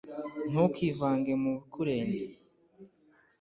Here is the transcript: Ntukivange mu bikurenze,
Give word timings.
Ntukivange 0.49 1.33
mu 1.41 1.49
bikurenze, 1.57 2.25